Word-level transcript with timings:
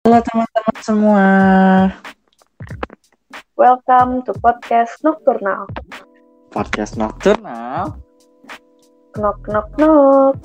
Halo 0.00 0.16
teman-teman 0.24 0.78
semua. 0.80 1.26
Welcome 3.52 4.24
to 4.24 4.32
podcast 4.40 4.96
Nocturnal. 5.04 5.68
Podcast 6.48 6.96
Nocturnal. 6.96 8.00
Knock 9.20 9.44
knock 9.44 9.68
knock. 9.76 10.40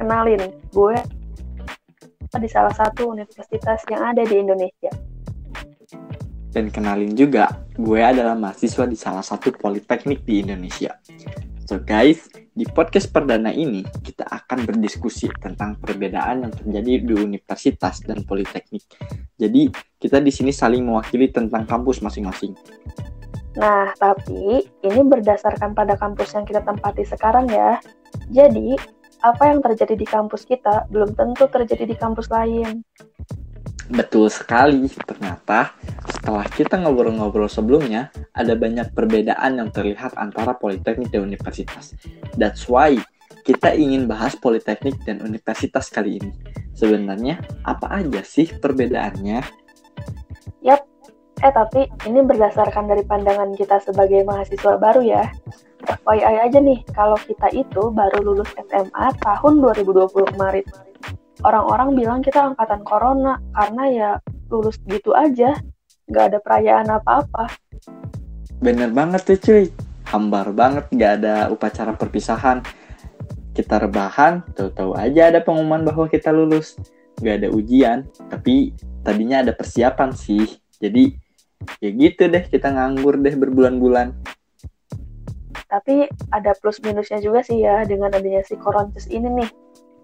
Kenalin, 0.00 0.48
gue 0.72 0.96
di 2.40 2.48
salah 2.48 2.72
satu 2.72 3.12
universitas 3.12 3.84
yang 3.92 4.16
ada 4.16 4.24
di 4.24 4.40
Indonesia. 4.40 4.96
Dan 6.56 6.72
kenalin 6.72 7.12
juga, 7.12 7.68
gue 7.76 8.00
adalah 8.00 8.32
mahasiswa 8.32 8.88
di 8.88 8.96
salah 8.96 9.20
satu 9.20 9.52
politeknik 9.52 10.24
di 10.24 10.40
Indonesia. 10.40 10.96
So 11.64 11.80
guys, 11.80 12.28
di 12.52 12.68
podcast 12.68 13.08
perdana 13.08 13.48
ini 13.48 13.88
kita 14.04 14.28
akan 14.28 14.68
berdiskusi 14.68 15.32
tentang 15.40 15.80
perbedaan 15.80 16.44
yang 16.44 16.52
terjadi 16.52 17.08
di 17.08 17.14
universitas 17.16 18.04
dan 18.04 18.20
politeknik. 18.28 18.84
Jadi, 19.40 19.72
kita 19.96 20.20
di 20.20 20.28
sini 20.28 20.52
saling 20.52 20.84
mewakili 20.84 21.32
tentang 21.32 21.64
kampus 21.64 22.04
masing-masing. 22.04 22.52
Nah, 23.56 23.96
tapi 23.96 24.68
ini 24.84 25.00
berdasarkan 25.08 25.72
pada 25.72 25.96
kampus 25.96 26.36
yang 26.36 26.44
kita 26.44 26.60
tempati 26.60 27.00
sekarang 27.08 27.48
ya. 27.48 27.80
Jadi, 28.28 28.76
apa 29.24 29.48
yang 29.48 29.64
terjadi 29.64 29.96
di 29.96 30.04
kampus 30.04 30.44
kita 30.44 30.84
belum 30.92 31.16
tentu 31.16 31.48
terjadi 31.48 31.88
di 31.88 31.96
kampus 31.96 32.28
lain. 32.28 32.84
Betul 33.88 34.28
sekali, 34.28 34.84
ternyata 35.08 35.72
setelah 36.24 36.48
kita 36.48 36.80
ngobrol-ngobrol 36.80 37.52
sebelumnya, 37.52 38.08
ada 38.32 38.56
banyak 38.56 38.96
perbedaan 38.96 39.60
yang 39.60 39.68
terlihat 39.68 40.16
antara 40.16 40.56
politeknik 40.56 41.12
dan 41.12 41.28
universitas. 41.28 41.92
That's 42.40 42.64
why 42.64 42.96
kita 43.44 43.76
ingin 43.76 44.08
bahas 44.08 44.32
politeknik 44.32 45.04
dan 45.04 45.20
universitas 45.20 45.92
kali 45.92 46.16
ini. 46.16 46.32
Sebenarnya, 46.72 47.44
apa 47.68 47.92
aja 48.00 48.24
sih 48.24 48.48
perbedaannya? 48.48 49.44
Yap, 50.64 50.80
eh 51.44 51.52
tapi 51.52 51.92
ini 52.08 52.24
berdasarkan 52.24 52.88
dari 52.88 53.04
pandangan 53.04 53.52
kita 53.52 53.84
sebagai 53.84 54.24
mahasiswa 54.24 54.80
baru 54.80 55.04
ya. 55.04 55.28
FYI 56.08 56.40
aja 56.40 56.56
nih, 56.56 56.88
kalau 56.96 57.20
kita 57.20 57.52
itu 57.52 57.92
baru 57.92 58.24
lulus 58.24 58.48
SMA 58.64 59.12
tahun 59.20 59.60
2020 59.60 60.08
kemarin 60.32 60.64
orang-orang 61.44 61.92
bilang 61.92 62.20
kita 62.24 62.40
angkatan 62.40 62.80
corona 62.88 63.36
karena 63.52 63.84
ya 63.92 64.10
lulus 64.48 64.80
gitu 64.88 65.12
aja 65.12 65.52
nggak 66.08 66.24
ada 66.32 66.38
perayaan 66.40 66.88
apa-apa. 66.90 67.48
Bener 68.60 68.90
banget 68.92 69.20
tuh 69.24 69.38
cuy. 69.40 69.64
Hambar 70.04 70.52
banget 70.52 70.84
nggak 70.92 71.12
ada 71.22 71.34
upacara 71.50 71.96
perpisahan. 71.96 72.60
Kita 73.54 73.78
rebahan 73.78 74.42
tahu-tahu 74.52 74.98
aja 74.98 75.30
ada 75.32 75.40
pengumuman 75.40 75.82
bahwa 75.82 76.06
kita 76.10 76.30
lulus. 76.30 76.76
Nggak 77.20 77.34
ada 77.40 77.48
ujian 77.54 77.98
tapi 78.28 78.74
tadinya 79.00 79.40
ada 79.40 79.52
persiapan 79.56 80.12
sih. 80.12 80.44
Jadi 80.78 81.16
ya 81.80 81.90
gitu 81.90 82.28
deh 82.28 82.44
kita 82.46 82.68
nganggur 82.72 83.16
deh 83.20 83.34
berbulan-bulan. 83.34 84.12
Tapi 85.64 86.06
ada 86.30 86.54
plus 86.54 86.78
minusnya 86.84 87.18
juga 87.18 87.42
sih 87.42 87.64
ya 87.64 87.82
dengan 87.82 88.12
adanya 88.14 88.44
si 88.46 88.54
koronces 88.54 89.10
ini 89.10 89.26
nih 89.42 89.50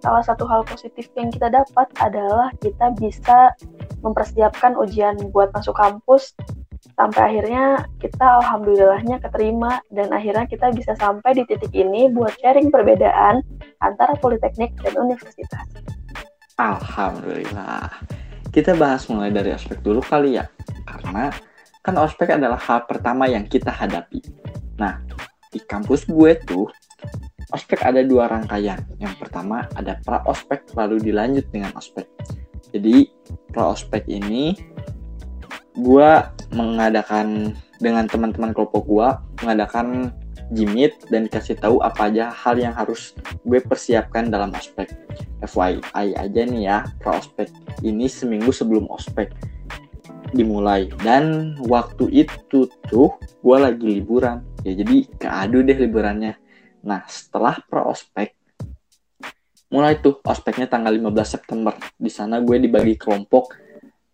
salah 0.00 0.24
satu 0.24 0.48
hal 0.48 0.64
positif 0.64 1.12
yang 1.14 1.28
kita 1.28 1.52
dapat 1.52 1.86
adalah 2.00 2.48
kita 2.58 2.92
bisa 2.96 3.52
mempersiapkan 4.00 4.74
ujian 4.80 5.16
buat 5.30 5.52
masuk 5.52 5.76
kampus 5.76 6.32
sampai 6.96 7.20
akhirnya 7.32 7.84
kita 8.00 8.40
alhamdulillahnya 8.40 9.20
keterima 9.20 9.84
dan 9.92 10.08
akhirnya 10.12 10.48
kita 10.48 10.72
bisa 10.72 10.96
sampai 10.96 11.36
di 11.36 11.44
titik 11.44 11.72
ini 11.76 12.08
buat 12.08 12.32
sharing 12.40 12.72
perbedaan 12.72 13.44
antara 13.84 14.16
politeknik 14.16 14.72
dan 14.80 14.96
universitas. 14.96 15.64
Alhamdulillah. 16.56 17.88
Kita 18.50 18.74
bahas 18.76 19.06
mulai 19.08 19.30
dari 19.32 19.52
aspek 19.54 19.80
dulu 19.80 20.04
kali 20.04 20.40
ya. 20.40 20.48
Karena 20.84 21.32
kan 21.80 21.96
ospek 21.96 22.36
adalah 22.36 22.60
hal 22.60 22.84
pertama 22.84 23.28
yang 23.28 23.44
kita 23.48 23.72
hadapi. 23.72 24.20
Nah, 24.77 25.00
di 25.48 25.60
kampus 25.64 26.05
gue 26.05 26.36
tuh 26.44 26.68
ospek 27.52 27.83
ada 27.83 28.02
dua 28.06 28.30
rangkaian. 28.30 28.80
Yang 28.98 29.14
pertama 29.20 29.66
ada 29.74 29.98
pra 30.02 30.22
ospek 30.27 30.70
lalu 30.74 31.02
dilanjut 31.02 31.46
dengan 31.50 31.74
ospek. 31.74 32.06
Jadi 32.70 33.11
pra 33.50 33.74
ospek 33.74 34.06
ini 34.06 34.55
gue 35.78 36.10
mengadakan 36.55 37.55
dengan 37.80 38.05
teman-teman 38.10 38.52
kelompok 38.52 38.84
gue 38.84 39.08
mengadakan 39.46 40.12
jimit 40.50 40.98
dan 41.08 41.30
dikasih 41.30 41.56
tahu 41.56 41.78
apa 41.80 42.10
aja 42.10 42.34
hal 42.34 42.58
yang 42.58 42.74
harus 42.74 43.14
gue 43.46 43.58
persiapkan 43.62 44.28
dalam 44.28 44.50
ospek. 44.55 44.90
FYI 45.40 46.12
aja 46.20 46.40
nih 46.44 46.62
ya, 46.68 46.78
pra 47.00 47.16
ospek 47.16 47.48
ini 47.80 48.10
seminggu 48.10 48.52
sebelum 48.52 48.90
ospek 48.92 49.33
dimulai 50.30 50.86
dan 51.02 51.56
waktu 51.66 52.06
itu 52.27 52.70
tuh 52.86 53.10
gue 53.42 53.56
lagi 53.58 53.83
liburan 53.83 54.46
ya 54.62 54.78
jadi 54.78 55.10
keadu 55.18 55.66
deh 55.66 55.74
liburannya 55.74 56.39
Nah, 56.80 57.05
setelah 57.05 57.61
pro-ospek, 57.68 58.33
mulai 59.70 60.01
tuh 60.02 60.18
ospeknya 60.27 60.67
tanggal 60.67 60.91
15 60.91 61.35
September. 61.39 61.74
Di 61.95 62.11
sana 62.11 62.42
gue 62.42 62.57
dibagi 62.58 62.98
kelompok 62.98 63.55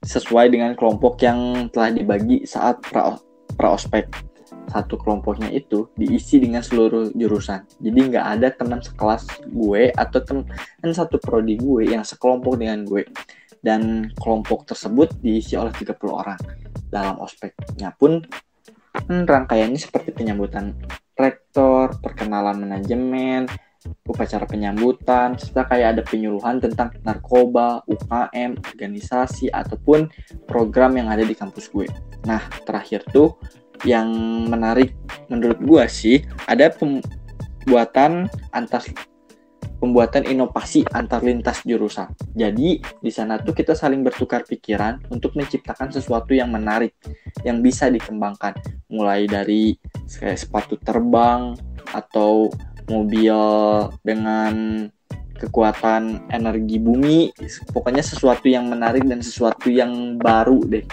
sesuai 0.05 0.53
dengan 0.53 0.77
kelompok 0.77 1.19
yang 1.25 1.71
telah 1.73 1.91
dibagi 1.91 2.45
saat 2.45 2.85
pra-ospek. 3.57 4.07
Satu 4.67 4.99
kelompoknya 4.99 5.51
itu 5.51 5.91
diisi 5.95 6.43
dengan 6.43 6.61
seluruh 6.61 7.15
jurusan. 7.15 7.67
Jadi 7.79 7.99
nggak 8.13 8.27
ada 8.39 8.49
teman 8.51 8.83
sekelas 8.83 9.47
gue 9.47 9.95
atau 9.95 10.21
teman 10.23 10.93
satu 10.93 11.23
prodi 11.23 11.57
gue 11.57 11.95
yang 11.95 12.03
sekelompok 12.03 12.61
dengan 12.61 12.83
gue. 12.85 13.07
Dan 13.63 14.13
kelompok 14.15 14.69
tersebut 14.69 15.19
diisi 15.19 15.59
oleh 15.59 15.75
30 15.75 15.97
orang. 16.07 16.39
Dalam 16.87 17.19
ospeknya 17.19 17.95
pun 17.95 18.23
hmm, 19.07 19.25
rangkaiannya 19.27 19.81
seperti 19.81 20.15
penyambutan 20.15 20.77
rektor, 21.57 21.97
perkenalan 22.05 22.69
manajemen, 22.69 23.49
upacara 24.05 24.45
penyambutan, 24.45 25.41
serta 25.41 25.65
kayak 25.65 25.97
ada 25.97 26.03
penyuluhan 26.05 26.61
tentang 26.61 26.93
narkoba, 27.01 27.81
UKM, 27.89 28.61
organisasi, 28.61 29.49
ataupun 29.49 30.13
program 30.45 31.01
yang 31.01 31.09
ada 31.09 31.25
di 31.25 31.33
kampus 31.33 31.73
gue. 31.73 31.89
Nah, 32.29 32.45
terakhir 32.69 33.09
tuh 33.09 33.41
yang 33.89 34.13
menarik 34.53 34.93
menurut 35.33 35.57
gue 35.65 35.85
sih, 35.89 36.21
ada 36.45 36.69
pembuatan 36.69 38.29
antar 38.53 38.85
pembuatan 39.77 40.25
inovasi 40.25 40.85
antar 40.93 41.21
lintas 41.21 41.63
jurusan. 41.63 42.13
Jadi 42.33 42.81
di 42.81 43.11
sana 43.13 43.37
tuh 43.41 43.53
kita 43.53 43.77
saling 43.77 44.01
bertukar 44.01 44.45
pikiran 44.49 45.05
untuk 45.13 45.37
menciptakan 45.37 45.93
sesuatu 45.93 46.33
yang 46.33 46.49
menarik, 46.53 46.97
yang 47.45 47.61
bisa 47.61 47.93
dikembangkan, 47.93 48.57
mulai 48.89 49.29
dari 49.29 49.77
kayak 50.07 50.41
sepatu 50.41 50.81
terbang 50.81 51.57
atau 51.93 52.49
mobil 52.89 53.37
dengan 54.01 54.87
kekuatan 55.37 56.33
energi 56.33 56.81
bumi, 56.81 57.29
pokoknya 57.71 58.01
sesuatu 58.01 58.49
yang 58.49 58.73
menarik 58.73 59.05
dan 59.05 59.21
sesuatu 59.21 59.69
yang 59.69 60.17
baru 60.17 60.65
deh. 60.65 60.87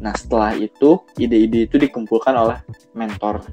Nah 0.00 0.14
setelah 0.16 0.56
itu 0.56 1.04
ide-ide 1.20 1.68
itu 1.68 1.76
dikumpulkan 1.76 2.32
oleh 2.32 2.58
mentor 2.96 3.44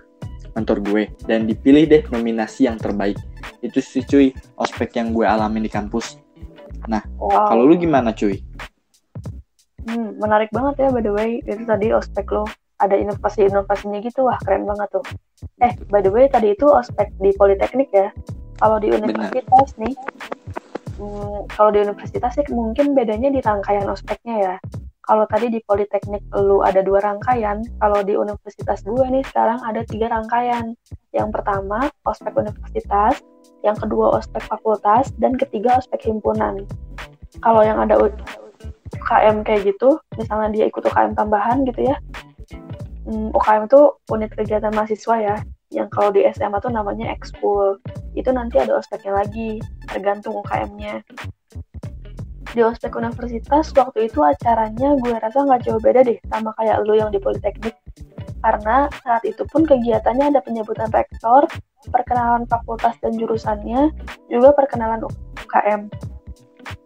mentor 0.56 0.80
gue 0.80 1.12
dan 1.28 1.44
dipilih 1.44 1.84
deh 1.84 2.04
nominasi 2.08 2.64
yang 2.72 2.80
terbaik 2.80 3.20
itu 3.66 3.80
sih 3.82 4.06
cuy 4.06 4.30
ospek 4.62 5.02
yang 5.02 5.12
gue 5.12 5.26
alami 5.26 5.66
di 5.66 5.72
kampus. 5.72 6.22
Nah 6.86 7.02
wow. 7.18 7.50
kalau 7.50 7.66
lu 7.66 7.76
gimana 7.76 8.14
cuy? 8.14 8.38
Hmm, 9.86 10.18
menarik 10.18 10.50
banget 10.54 10.86
ya 10.86 10.90
by 10.94 11.02
the 11.02 11.14
way. 11.14 11.42
Itu 11.46 11.66
tadi 11.66 11.90
ospek 11.94 12.26
lo 12.34 12.46
ada 12.78 12.94
inovasi-inovasinya 12.94 14.00
gitu. 14.06 14.30
Wah 14.30 14.38
keren 14.46 14.70
banget 14.70 14.90
tuh. 14.94 15.06
Eh 15.62 15.74
by 15.90 16.02
the 16.06 16.12
way 16.14 16.30
tadi 16.30 16.54
itu 16.54 16.70
ospek 16.70 17.10
di 17.18 17.34
politeknik 17.34 17.90
ya. 17.90 18.14
Kalau 18.62 18.80
di 18.80 18.94
universitas 18.94 19.76
Bener. 19.76 19.82
nih 19.90 19.96
hmm, 21.00 21.52
kalau 21.52 21.70
di 21.76 21.80
universitas 21.84 22.40
sih 22.40 22.48
mungkin 22.56 22.96
bedanya 22.96 23.30
di 23.32 23.44
rangkaian 23.44 23.88
ospeknya 23.90 24.36
ya. 24.40 24.56
Kalau 25.06 25.30
tadi 25.30 25.54
di 25.54 25.62
politeknik 25.62 26.34
lu 26.34 26.66
ada 26.66 26.82
dua 26.82 26.98
rangkaian, 26.98 27.62
kalau 27.78 28.02
di 28.02 28.18
universitas 28.18 28.82
gue 28.82 29.06
nih 29.06 29.22
sekarang 29.30 29.62
ada 29.62 29.86
tiga 29.86 30.10
rangkaian. 30.10 30.74
Yang 31.14 31.30
pertama, 31.30 31.94
ospek 32.10 32.34
universitas, 32.34 33.22
yang 33.66 33.74
kedua 33.74 34.22
ospek 34.22 34.46
fakultas, 34.46 35.10
dan 35.18 35.34
ketiga 35.34 35.82
ospek 35.82 36.06
himpunan. 36.06 36.62
Kalau 37.42 37.66
yang 37.66 37.82
ada 37.82 37.98
UKM 37.98 39.42
kayak 39.42 39.74
gitu, 39.74 39.98
misalnya 40.16 40.54
dia 40.54 40.66
ikut 40.70 40.86
UKM 40.86 41.18
tambahan 41.18 41.66
gitu 41.66 41.90
ya, 41.90 41.98
UKM 43.10 43.66
hmm, 43.66 43.70
itu 43.70 43.82
unit 44.14 44.32
kegiatan 44.38 44.70
mahasiswa 44.70 45.16
ya, 45.18 45.36
yang 45.74 45.90
kalau 45.90 46.14
di 46.14 46.22
SMA 46.30 46.62
tuh 46.62 46.70
namanya 46.70 47.10
ekskul. 47.10 47.82
Itu 48.14 48.30
nanti 48.32 48.62
ada 48.62 48.78
ospeknya 48.78 49.26
lagi, 49.26 49.58
tergantung 49.90 50.38
UKM-nya 50.46 51.02
di 52.56 52.64
ospek 52.64 52.96
universitas 52.96 53.76
waktu 53.76 54.08
itu 54.08 54.24
acaranya 54.24 54.96
gue 55.04 55.12
rasa 55.20 55.44
nggak 55.44 55.68
jauh 55.68 55.82
beda 55.84 56.08
deh 56.08 56.16
sama 56.32 56.56
kayak 56.56 56.88
lu 56.88 56.96
yang 56.96 57.12
di 57.12 57.20
politeknik 57.20 57.76
karena 58.46 58.88
saat 59.02 59.26
itu 59.26 59.42
pun 59.50 59.66
kegiatannya 59.66 60.30
ada 60.30 60.40
penyambutan 60.46 60.94
rektor, 60.94 61.50
perkenalan 61.90 62.46
fakultas 62.50 62.98
dan 63.02 63.18
jurusannya, 63.18 63.94
juga 64.30 64.54
perkenalan 64.54 65.06
UKM 65.06 65.90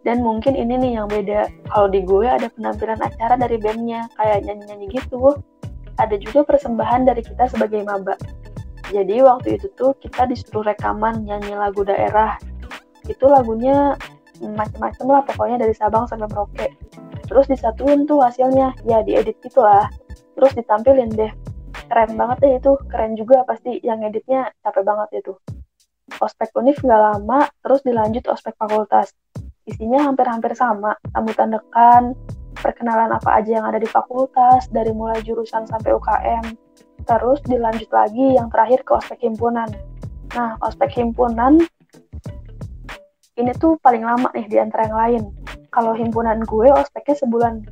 dan 0.04 0.24
mungkin 0.24 0.56
ini 0.56 0.80
nih 0.80 0.92
yang 1.00 1.08
beda. 1.08 1.48
Kalau 1.68 1.88
di 1.92 2.00
gue 2.04 2.24
ada 2.24 2.48
penampilan 2.52 3.00
acara 3.00 3.36
dari 3.36 3.60
bandnya 3.60 4.08
kayak 4.16 4.48
nyanyi-nyanyi 4.48 4.96
gitu. 4.96 5.36
Ada 6.00 6.16
juga 6.16 6.48
persembahan 6.48 7.04
dari 7.04 7.20
kita 7.20 7.52
sebagai 7.52 7.84
maba. 7.84 8.16
Jadi 8.88 9.20
waktu 9.20 9.60
itu 9.60 9.68
tuh 9.76 9.92
kita 10.00 10.24
disuruh 10.24 10.64
rekaman 10.64 11.28
nyanyi 11.28 11.52
lagu 11.52 11.84
daerah. 11.84 12.40
Itu 13.04 13.28
lagunya 13.28 13.94
macam-macam 14.40 15.04
lah 15.04 15.22
pokoknya 15.28 15.56
dari 15.60 15.76
Sabang 15.76 16.08
sampai 16.08 16.28
Merauke. 16.32 16.68
Terus 17.28 17.44
disatuin 17.52 18.08
tuh 18.08 18.24
hasilnya. 18.24 18.72
Ya 18.88 19.04
diedit 19.04 19.36
gitu 19.44 19.60
lah. 19.60 19.92
Terus 20.32 20.56
ditampilin 20.56 21.12
deh 21.12 21.32
keren 21.90 22.14
banget 22.14 22.36
deh 22.38 22.52
itu 22.62 22.72
keren 22.86 23.18
juga 23.18 23.42
pasti 23.42 23.82
yang 23.82 24.06
editnya 24.06 24.54
capek 24.62 24.86
banget 24.86 25.26
itu 25.26 25.34
ospek 26.22 26.54
univ 26.54 26.78
nggak 26.78 27.02
lama 27.02 27.50
terus 27.66 27.82
dilanjut 27.82 28.30
ospek 28.30 28.54
fakultas 28.54 29.10
isinya 29.70 30.02
hampir-hampir 30.10 30.50
sama, 30.58 30.98
sambutan 31.14 31.54
dekan, 31.54 32.18
perkenalan 32.58 33.14
apa 33.14 33.38
aja 33.38 33.62
yang 33.62 33.66
ada 33.70 33.78
di 33.78 33.86
fakultas, 33.86 34.66
dari 34.74 34.90
mulai 34.90 35.22
jurusan 35.22 35.68
sampai 35.70 35.94
UKM, 35.94 36.44
terus 37.06 37.38
dilanjut 37.46 37.90
lagi 37.94 38.34
yang 38.34 38.50
terakhir 38.50 38.82
ke 38.82 38.92
ospek 38.98 39.22
himpunan. 39.22 39.70
Nah, 40.34 40.58
ospek 40.62 40.90
himpunan 40.98 41.62
ini 43.38 43.56
tuh 43.56 43.78
paling 43.80 44.04
lama 44.04 44.28
nih 44.36 44.46
di 44.50 44.58
antara 44.60 44.90
yang 44.90 44.98
lain. 44.98 45.22
Kalau 45.70 45.94
himpunan 45.94 46.42
gue 46.44 46.68
ospeknya 46.74 47.16
sebulan, 47.24 47.62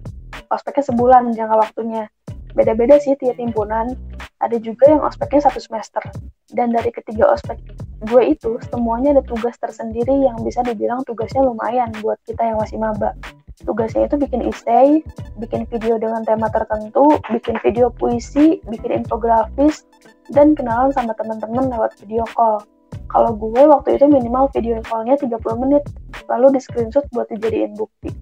ospeknya 0.55 0.85
sebulan 0.87 1.23
jangka 1.35 1.56
waktunya. 1.59 2.06
Beda-beda 2.55 2.97
sih 3.03 3.19
tiap 3.19 3.37
himpunan. 3.37 3.93
Ada 4.38 4.62
juga 4.62 4.87
yang 4.87 5.02
ospeknya 5.02 5.50
satu 5.50 5.58
semester. 5.58 6.02
Dan 6.49 6.70
dari 6.70 6.94
ketiga 6.94 7.29
ospek 7.35 7.58
gue 8.06 8.23
itu 8.31 8.62
semuanya 8.70 9.19
ada 9.19 9.25
tugas 9.26 9.58
tersendiri 9.58 10.14
yang 10.23 10.38
bisa 10.46 10.62
dibilang 10.62 11.02
tugasnya 11.02 11.43
lumayan 11.43 11.90
buat 11.99 12.17
kita 12.23 12.40
yang 12.46 12.58
masih 12.62 12.79
maba. 12.79 13.19
Tugasnya 13.67 14.06
itu 14.06 14.14
bikin 14.23 14.46
essay, 14.46 15.02
bikin 15.43 15.67
video 15.67 15.99
dengan 15.99 16.23
tema 16.23 16.46
tertentu, 16.55 17.19
bikin 17.26 17.58
video 17.67 17.90
puisi, 17.90 18.62
bikin 18.70 19.02
infografis, 19.02 19.82
dan 20.31 20.55
kenalan 20.55 20.94
sama 20.94 21.11
teman-teman 21.19 21.67
lewat 21.67 21.99
video 21.99 22.23
call. 22.38 22.62
Kalau 23.11 23.35
gue 23.35 23.62
waktu 23.67 23.99
itu 23.99 24.06
minimal 24.06 24.46
video 24.55 24.79
call-nya 24.87 25.19
30 25.19 25.43
menit, 25.58 25.82
lalu 26.31 26.55
di 26.55 26.61
screenshot 26.62 27.02
buat 27.11 27.26
dijadiin 27.35 27.75
bukti. 27.75 28.14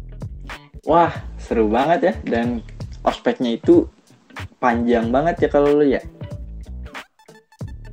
Wah, 0.89 1.13
seru 1.37 1.69
banget 1.69 2.01
ya. 2.01 2.15
Dan 2.25 2.65
ospeknya 3.05 3.59
itu 3.59 3.91
panjang 4.59 5.09
banget 5.13 5.47
ya 5.47 5.49
kalau 5.53 5.71
lu 5.81 5.87
ya? 5.87 6.03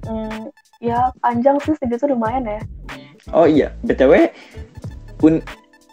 Hmm, 0.04 0.51
ya 0.84 1.12
panjang 1.24 1.56
sih 1.63 1.75
segitu 1.80 2.12
lumayan 2.12 2.44
ya. 2.44 2.62
Oh 3.31 3.48
iya 3.48 3.72
btw 3.88 4.28
un 5.24 5.40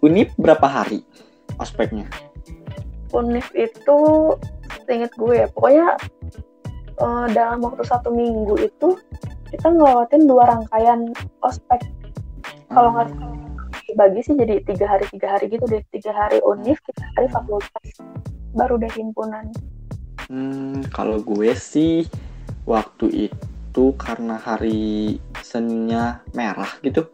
unip 0.02 0.34
berapa 0.34 0.66
hari 0.66 1.06
ospeknya? 1.62 2.10
Unip 3.14 3.46
itu 3.54 3.98
inget 4.90 5.14
gue 5.14 5.34
ya 5.38 5.46
pokoknya 5.54 5.94
uh, 6.98 7.26
dalam 7.30 7.62
waktu 7.62 7.86
satu 7.86 8.10
minggu 8.10 8.58
itu 8.58 8.98
kita 9.54 9.70
ngelewatin 9.70 10.26
dua 10.26 10.50
rangkaian 10.50 11.14
ospek. 11.46 11.78
Kalau 12.70 12.94
nggak 12.94 13.14
hmm. 13.14 13.94
bagi 13.98 14.20
sih 14.22 14.34
jadi 14.34 14.62
tiga 14.66 14.86
hari 14.90 15.06
tiga 15.14 15.38
hari 15.38 15.46
gitu. 15.50 15.62
Deh 15.70 15.82
tiga 15.94 16.10
hari 16.14 16.42
unif 16.42 16.78
tiga 16.86 17.06
hari 17.14 17.26
fakultas. 17.30 17.86
Baru 18.54 18.78
deh 18.78 18.90
himpunan 18.94 19.50
hmm, 20.30 20.94
kalau 20.94 21.18
gue 21.20 21.52
sih 21.58 22.06
waktu 22.64 23.28
itu 23.28 23.84
karena 23.98 24.38
hari 24.38 25.18
Seninnya 25.42 26.22
merah 26.32 26.70
gitu. 26.86 27.10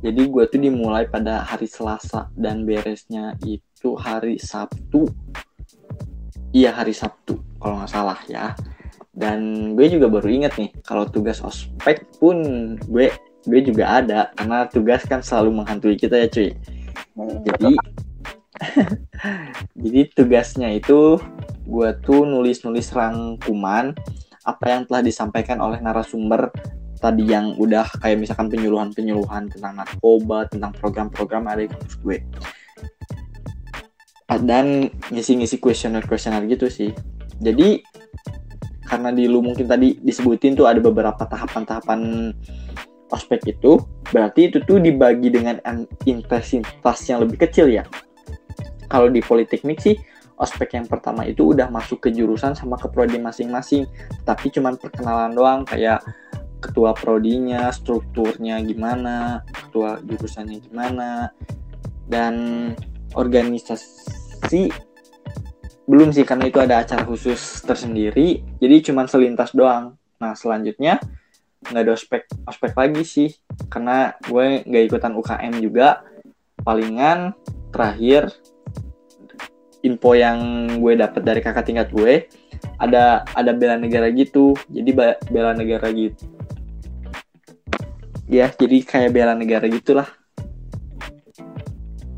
Jadi 0.00 0.28
gue 0.28 0.44
tuh 0.48 0.60
dimulai 0.60 1.04
pada 1.08 1.44
hari 1.44 1.68
Selasa 1.68 2.32
dan 2.32 2.64
beresnya 2.64 3.36
itu 3.44 3.96
hari 3.96 4.40
Sabtu. 4.40 5.08
Iya 6.56 6.72
hari 6.72 6.96
Sabtu 6.96 7.36
kalau 7.60 7.84
nggak 7.84 7.92
salah 7.92 8.20
ya. 8.26 8.56
Dan 9.16 9.72
gue 9.72 9.88
juga 9.88 10.12
baru 10.12 10.28
inget 10.28 10.52
nih 10.60 10.70
kalau 10.84 11.08
tugas 11.08 11.40
ospek 11.40 12.04
pun 12.20 12.36
gue 12.88 13.12
gue 13.44 13.60
juga 13.64 14.00
ada. 14.00 14.32
Karena 14.36 14.68
tugas 14.68 15.04
kan 15.04 15.20
selalu 15.20 15.60
menghantui 15.60 15.96
kita 15.96 16.16
ya 16.16 16.28
cuy. 16.28 16.52
Jadi 17.44 17.72
jadi 19.84 20.00
tugasnya 20.16 20.68
itu 20.76 21.20
gue 21.66 21.88
tuh 22.00 22.22
nulis-nulis 22.22 22.94
rangkuman 22.94 23.92
apa 24.46 24.64
yang 24.70 24.86
telah 24.86 25.02
disampaikan 25.02 25.58
oleh 25.58 25.82
narasumber 25.82 26.54
tadi 26.96 27.28
yang 27.28 27.58
udah 27.58 27.84
kayak 28.00 28.22
misalkan 28.22 28.48
penyuluhan-penyuluhan 28.48 29.52
tentang 29.52 29.76
narkoba, 29.76 30.48
tentang 30.48 30.72
program-program 30.78 31.44
ada 31.50 31.66
di 31.66 31.70
kampus 31.70 31.96
gue. 32.00 32.18
Dan 34.26 34.90
ngisi-ngisi 35.12 35.62
kuesioner-kuesioner 35.62 36.46
gitu 36.50 36.66
sih. 36.66 36.90
Jadi 37.38 37.84
karena 38.86 39.10
di 39.10 39.26
lu 39.26 39.42
mungkin 39.42 39.66
tadi 39.66 39.98
disebutin 39.98 40.54
tuh 40.56 40.70
ada 40.70 40.78
beberapa 40.78 41.26
tahapan-tahapan 41.26 42.32
ospek 43.10 43.54
itu, 43.54 43.78
berarti 44.10 44.50
itu 44.50 44.58
tuh 44.66 44.78
dibagi 44.82 45.30
dengan 45.30 45.62
intensitas 46.06 46.98
yang 47.06 47.22
lebih 47.22 47.44
kecil 47.46 47.70
ya. 47.70 47.86
Kalau 48.86 49.10
di 49.10 49.18
politeknik 49.22 49.78
sih 49.82 49.98
ospek 50.36 50.76
yang 50.76 50.86
pertama 50.86 51.24
itu 51.24 51.56
udah 51.56 51.72
masuk 51.72 52.04
ke 52.06 52.08
jurusan 52.12 52.52
sama 52.52 52.76
ke 52.76 52.88
prodi 52.92 53.16
masing-masing. 53.16 53.88
Tapi 54.22 54.52
cuman 54.52 54.76
perkenalan 54.76 55.32
doang 55.32 55.60
kayak 55.64 56.04
ketua 56.60 56.96
prodinya 56.96 57.68
strukturnya 57.68 58.60
gimana 58.64 59.44
ketua 59.48 60.00
jurusannya 60.04 60.58
gimana. 60.60 61.32
Dan 62.06 62.34
organisasi 63.16 64.70
belum 65.86 66.10
sih 66.10 66.26
karena 66.26 66.50
itu 66.50 66.58
ada 66.60 66.84
acara 66.84 67.02
khusus 67.08 67.64
tersendiri. 67.64 68.44
Jadi 68.60 68.76
cuman 68.92 69.08
selintas 69.08 69.56
doang. 69.56 69.96
Nah 70.20 70.32
selanjutnya 70.36 71.00
nggak 71.66 71.82
ada 71.82 71.92
ospek 71.96 72.22
ospek 72.44 72.72
lagi 72.76 73.02
sih. 73.02 73.30
Karena 73.72 74.12
gue 74.20 74.62
nggak 74.68 74.84
ikutan 74.92 75.16
UKM 75.16 75.54
juga. 75.64 76.04
Palingan 76.60 77.36
terakhir 77.70 78.34
info 79.84 80.16
yang 80.16 80.38
gue 80.80 80.96
dapet 80.96 81.22
dari 81.24 81.40
kakak 81.44 81.68
tingkat 81.68 81.88
gue 81.92 82.28
ada 82.80 83.24
ada 83.36 83.52
bela 83.52 83.76
negara 83.76 84.08
gitu. 84.12 84.56
Jadi 84.68 84.90
bela 85.28 85.52
negara 85.52 85.88
gitu. 85.92 86.24
Ya 88.26 88.50
jadi 88.50 88.82
kayak 88.82 89.14
bela 89.14 89.32
negara 89.36 89.66
gitulah. 89.70 90.08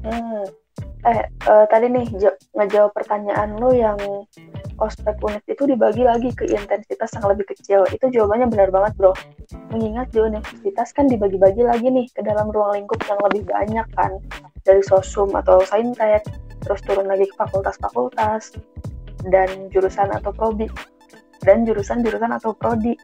Hmm. 0.04 0.44
eh 1.06 1.24
uh, 1.46 1.64
tadi 1.70 1.86
nih 1.88 2.10
ngejawab 2.58 2.90
pertanyaan 2.90 3.54
lo 3.54 3.70
yang 3.70 3.96
ospek 4.78 5.18
unit 5.22 5.42
itu 5.46 5.62
dibagi 5.66 6.02
lagi 6.02 6.30
ke 6.34 6.46
intensitas 6.50 7.14
yang 7.14 7.26
lebih 7.30 7.46
kecil. 7.54 7.86
Itu 7.90 8.10
jawabannya 8.10 8.50
benar 8.50 8.74
banget 8.74 8.92
bro. 8.98 9.12
Mengingat 9.74 10.10
di 10.10 10.18
universitas 10.22 10.90
kan 10.90 11.06
dibagi-bagi 11.06 11.62
lagi 11.62 11.86
nih 11.86 12.06
ke 12.10 12.22
dalam 12.26 12.50
ruang 12.50 12.82
lingkup 12.82 12.98
yang 13.06 13.20
lebih 13.30 13.42
banyak 13.46 13.86
kan. 13.94 14.12
Dari 14.66 14.82
sosum 14.82 15.30
atau 15.38 15.62
saintek 15.62 16.26
terus 16.62 16.80
turun 16.84 17.06
lagi 17.06 17.26
ke 17.26 17.34
fakultas-fakultas 17.38 18.58
dan 19.26 19.48
jurusan 19.70 20.08
atau 20.14 20.30
prodi 20.30 20.70
dan 21.42 21.62
jurusan-jurusan 21.66 22.30
atau 22.34 22.54
prodi. 22.54 22.94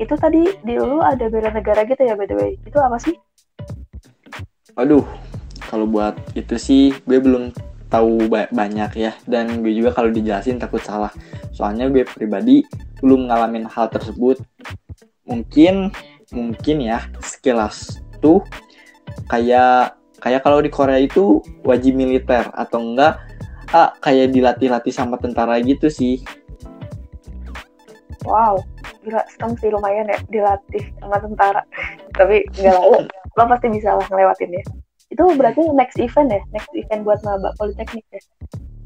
Itu 0.00 0.16
tadi 0.16 0.48
di 0.64 0.74
lu 0.80 1.04
ada 1.04 1.28
bela 1.28 1.52
negara 1.52 1.84
gitu 1.84 2.00
ya 2.00 2.16
by 2.16 2.24
the 2.24 2.36
way. 2.36 2.52
Itu 2.64 2.80
apa 2.80 2.96
sih? 2.96 3.16
Aduh 4.80 5.04
kalau 5.68 5.84
buat 5.84 6.16
itu 6.32 6.56
sih 6.56 6.96
gue 7.04 7.20
belum 7.20 7.52
tahu 7.92 8.30
banyak 8.32 8.90
ya. 8.96 9.12
Dan 9.28 9.60
gue 9.60 9.76
juga 9.76 9.92
kalau 9.92 10.08
dijelasin 10.08 10.56
takut 10.56 10.80
salah. 10.80 11.12
Soalnya 11.52 11.92
gue 11.92 12.08
pribadi 12.08 12.64
belum 13.04 13.28
ngalamin 13.28 13.68
hal 13.68 13.92
tersebut. 13.92 14.40
Mungkin 15.28 15.92
mungkin 16.32 16.76
ya 16.80 17.04
sekilas 17.20 18.00
tuh 18.22 18.40
kayak 19.28 19.99
kayak 20.20 20.44
kalau 20.44 20.60
di 20.60 20.70
Korea 20.70 21.00
itu 21.00 21.40
wajib 21.64 21.96
militer 21.96 22.46
atau 22.52 22.78
enggak 22.80 23.18
ah, 23.72 23.90
kayak 24.04 24.30
dilatih-latih 24.36 24.92
sama 24.92 25.16
tentara 25.16 25.58
gitu 25.64 25.88
sih. 25.88 26.20
Wow 28.28 28.60
gila 29.00 29.22
serem 29.32 29.52
sih 29.56 29.70
lumayan 29.72 30.12
ya 30.12 30.18
dilatih 30.28 30.84
sama 31.00 31.16
tentara. 31.20 31.62
Tapi 32.18 32.44
enggak 32.60 32.76
lah 32.76 33.04
lo 33.08 33.42
pasti 33.48 33.66
bisa 33.72 33.96
lah 33.96 34.06
ngelewatin 34.08 34.56
ya. 34.56 34.62
Itu 35.10 35.24
berarti 35.34 35.62
next 35.74 35.98
event 35.98 36.30
ya 36.30 36.40
next 36.54 36.70
event 36.76 37.02
buat 37.02 37.20
maba 37.24 37.50
politeknik 37.56 38.04
ya. 38.12 38.20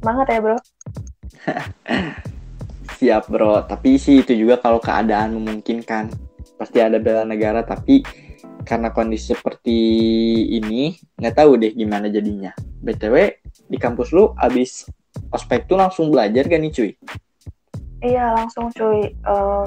Semangat 0.00 0.26
ya 0.30 0.38
bro. 0.40 0.58
Siap 3.00 3.24
bro. 3.28 3.66
Tapi 3.66 3.98
sih 3.98 4.22
itu 4.22 4.32
juga 4.32 4.60
kalau 4.62 4.78
keadaan 4.78 5.36
memungkinkan. 5.36 6.14
Pasti 6.54 6.78
ada 6.78 7.02
bela 7.02 7.26
negara 7.26 7.66
tapi 7.66 8.06
karena 8.64 8.88
kondisi 8.94 9.36
seperti 9.36 9.78
ini 10.56 10.73
nggak 11.16 11.34
tahu 11.40 11.56
deh 11.56 11.72
gimana 11.72 12.12
jadinya. 12.12 12.52
Btw 12.84 13.40
di 13.70 13.78
kampus 13.80 14.12
lu 14.12 14.36
abis 14.36 14.84
ospek 15.30 15.70
tuh 15.70 15.78
langsung 15.78 16.10
belajar 16.10 16.44
gak 16.44 16.60
nih 16.60 16.72
cuy? 16.74 16.90
Iya 18.04 18.34
langsung 18.36 18.68
cuy. 18.74 19.14
Uh, 19.24 19.64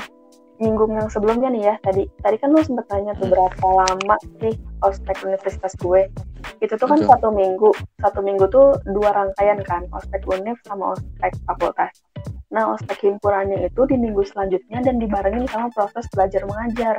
nyinggung 0.57 0.93
yang 0.97 1.09
sebelumnya 1.09 1.49
nih 1.53 1.63
ya 1.73 1.75
tadi. 1.81 2.03
Tadi 2.21 2.35
kan 2.41 2.49
lu 2.53 2.61
sempet 2.61 2.85
tanya 2.89 3.13
tuh 3.17 3.29
berapa 3.29 3.65
lama 3.65 4.15
sih 4.41 4.53
ospek 4.85 5.17
universitas 5.25 5.73
gue 5.77 6.09
itu 6.57 6.73
tuh 6.73 6.87
kan 6.89 6.99
Betul. 6.99 7.11
satu 7.13 7.29
minggu 7.29 7.69
satu 8.01 8.19
minggu 8.25 8.45
tuh 8.49 8.73
dua 8.89 9.13
rangkaian 9.13 9.59
kan 9.61 9.85
ospek 9.93 10.25
univ 10.25 10.57
sama 10.65 10.97
ospek 10.97 11.33
fakultas. 11.45 11.93
Nah 12.49 12.73
ospek 12.73 13.11
himpunannya 13.11 13.69
itu 13.69 13.81
di 13.85 13.95
minggu 13.99 14.23
selanjutnya 14.25 14.81
dan 14.81 14.97
dibarengin 14.97 15.45
sama 15.51 15.69
proses 15.75 16.07
belajar 16.15 16.41
mengajar. 16.49 16.95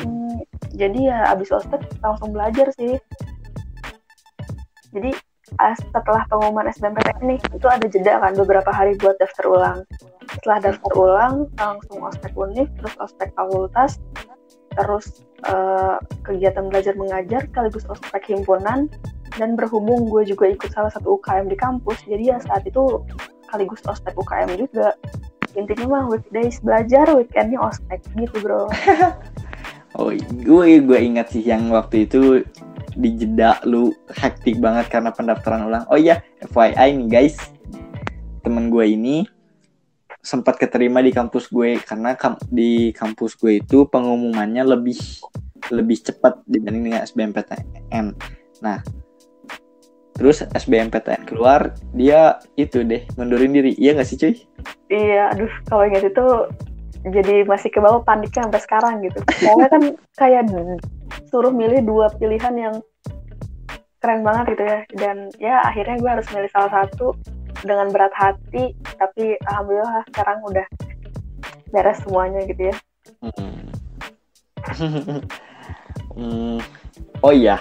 Hmm, 0.00 0.40
jadi 0.72 0.98
ya 1.12 1.18
abis 1.34 1.52
ospek 1.52 1.82
langsung 2.00 2.32
belajar 2.32 2.70
sih. 2.78 2.96
Jadi 4.94 5.12
ah, 5.60 5.76
setelah 5.76 6.24
pengumuman 6.30 6.70
SBMPTN 6.72 7.24
nih 7.24 7.40
itu 7.52 7.66
ada 7.68 7.86
jeda 7.88 8.20
kan 8.22 8.32
beberapa 8.38 8.70
hari 8.72 8.96
buat 8.96 9.18
daftar 9.20 9.44
ulang. 9.44 9.78
Setelah 10.38 10.58
daftar 10.72 10.92
ulang 10.96 11.34
langsung 11.58 11.98
ospek 12.00 12.32
univ 12.32 12.68
terus 12.80 12.94
ospek 12.96 13.28
fakultas 13.36 14.00
terus 14.74 15.24
eh, 15.46 15.96
kegiatan 16.24 16.68
belajar 16.68 16.94
mengajar 16.98 17.44
sekaligus 17.48 17.84
ospek 17.88 18.32
himpunan 18.32 18.90
dan 19.36 19.54
berhubung 19.54 20.08
gue 20.08 20.26
juga 20.26 20.50
ikut 20.50 20.70
salah 20.72 20.90
satu 20.90 21.20
UKM 21.20 21.46
di 21.46 21.56
kampus 21.56 22.02
jadi 22.08 22.36
ya 22.36 22.38
saat 22.42 22.66
itu 22.66 23.04
sekaligus 23.48 23.80
ospek 23.88 24.12
UKM 24.18 24.60
juga. 24.60 24.92
Intinya 25.56 25.86
mah 25.88 26.04
weekdays 26.12 26.60
belajar 26.60 27.08
weekendnya 27.16 27.56
ospek 27.64 28.04
gitu 28.16 28.36
bro. 28.44 28.68
Oh, 29.96 30.12
gue 30.12 30.84
gue 30.84 30.98
ingat 31.00 31.32
sih 31.32 31.40
yang 31.42 31.72
waktu 31.72 32.04
itu 32.04 32.44
di 32.92 33.08
jeda 33.16 33.56
lu 33.64 33.90
hektik 34.12 34.60
banget 34.60 34.92
karena 34.92 35.10
pendaftaran 35.10 35.64
ulang. 35.64 35.88
Oh 35.88 35.96
iya, 35.96 36.20
FYI 36.44 36.92
nih 37.02 37.08
guys, 37.08 37.40
temen 38.44 38.68
gue 38.68 38.84
ini 38.84 39.24
sempat 40.28 40.60
keterima 40.60 41.00
di 41.00 41.08
kampus 41.08 41.48
gue 41.48 41.80
karena 41.80 42.12
kam- 42.12 42.36
di 42.52 42.92
kampus 42.92 43.32
gue 43.40 43.64
itu 43.64 43.88
pengumumannya 43.88 44.60
lebih 44.60 45.00
lebih 45.72 45.96
cepat 46.04 46.44
dibanding 46.44 46.92
dengan 46.92 47.00
SBMPTN. 47.08 48.12
Nah, 48.60 48.84
terus 50.12 50.44
SBMPTN 50.44 51.24
keluar, 51.24 51.72
dia 51.96 52.36
itu 52.60 52.84
deh 52.84 53.08
mundurin 53.16 53.56
diri. 53.56 53.72
Iya 53.80 53.96
nggak 53.96 54.08
sih 54.08 54.20
cuy? 54.20 54.36
Iya, 54.92 55.32
aduh 55.32 55.52
kalau 55.64 55.88
ingat 55.88 56.12
itu 56.12 56.26
jadi 57.08 57.48
masih 57.48 57.72
ke 57.72 57.80
bawah 57.80 58.04
paniknya 58.04 58.44
sampai 58.44 58.60
sekarang 58.60 58.94
gitu. 59.08 59.24
Soalnya 59.40 59.68
kan 59.72 59.82
kayak 60.12 60.42
suruh 61.32 61.56
milih 61.56 61.88
dua 61.88 62.12
pilihan 62.20 62.52
yang 62.52 62.76
keren 64.04 64.20
banget 64.20 64.52
gitu 64.52 64.64
ya. 64.68 64.78
Dan 64.92 65.16
ya 65.40 65.64
akhirnya 65.64 65.96
gue 65.96 66.10
harus 66.20 66.28
milih 66.36 66.52
salah 66.52 66.84
satu 66.84 67.16
dengan 67.64 67.90
berat 67.90 68.14
hati. 68.14 68.74
Tapi 68.76 69.38
alhamdulillah 69.46 70.04
sekarang 70.12 70.38
udah 70.46 70.66
beres 71.70 71.98
semuanya 72.04 72.42
gitu 72.46 72.70
ya. 72.70 72.76
Hmm. 73.22 73.58
Hmm, 76.18 76.58
Oh 77.18 77.34
iya, 77.34 77.58